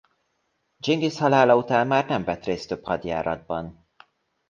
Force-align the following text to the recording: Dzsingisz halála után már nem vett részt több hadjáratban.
Dzsingisz 0.77 1.17
halála 1.17 1.55
után 1.55 1.87
már 1.87 2.05
nem 2.07 2.23
vett 2.23 2.43
részt 2.45 2.67
több 2.67 2.85
hadjáratban. 2.85 3.87